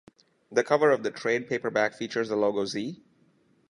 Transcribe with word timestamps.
The 0.51 0.63
cover 0.63 0.89
of 0.89 1.03
the 1.03 1.11
trade 1.11 1.47
paperback 1.47 1.93
features 1.93 2.29
the 2.29 2.35
logo 2.35 2.65
Z? 2.65 3.03